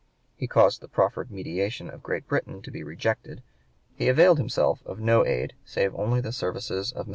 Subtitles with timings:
[0.35, 2.07] He caused the proffered mediation of (p.
[2.07, 3.43] 114) Great Britain to be rejected.
[3.93, 7.09] He availed himself of no aid save only the services of Mons.